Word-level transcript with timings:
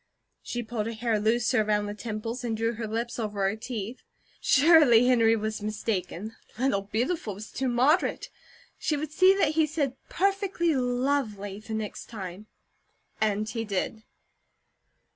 She 0.41 0.63
pulled 0.63 0.87
her 0.87 0.93
hair 0.93 1.19
looser 1.19 1.61
around 1.61 1.85
the 1.85 1.93
temples, 1.93 2.43
and 2.43 2.57
drew 2.57 2.73
her 2.73 2.87
lips 2.87 3.19
over 3.19 3.47
her 3.47 3.55
teeth. 3.55 4.01
Surely 4.39 5.05
Henry 5.05 5.35
was 5.35 5.61
mistaken. 5.61 6.35
"Little 6.57 6.81
Beautiful" 6.81 7.35
was 7.35 7.51
too 7.51 7.67
moderate. 7.67 8.31
She 8.79 8.97
would 8.97 9.11
see 9.11 9.35
that 9.35 9.51
he 9.51 9.67
said 9.67 9.95
"perfectly 10.09 10.73
lovely," 10.75 11.59
the 11.59 11.75
next 11.75 12.07
time, 12.07 12.47
and 13.21 13.47
he 13.47 13.63
did. 13.63 14.01